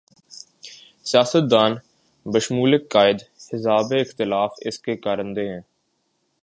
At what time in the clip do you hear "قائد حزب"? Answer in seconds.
2.89-3.93